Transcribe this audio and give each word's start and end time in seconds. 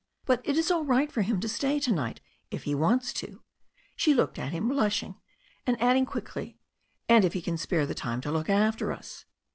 But 0.25 0.41
it 0.43 0.57
is 0.57 0.71
all 0.71 0.83
right 0.83 1.11
for 1.11 1.21
him 1.21 1.39
to 1.41 1.47
stay 1.47 1.79
to 1.81 1.91
night 1.91 2.21
if 2.49 2.63
he 2.63 2.73
wants 2.73 3.13
to—" 3.13 3.43
she 3.95 4.15
looked 4.15 4.39
at 4.39 4.51
him, 4.51 4.67
blushing, 4.69 5.13
and 5.67 5.79
adding 5.79 6.07
quickly— 6.07 6.57
"and 7.07 7.23
if 7.23 7.33
he 7.33 7.41
can 7.43 7.55
spare 7.55 7.85
the 7.85 7.93
time 7.93 8.19
to 8.21 8.31
look 8.31 8.49
after 8.49 8.91
us." 8.91 9.25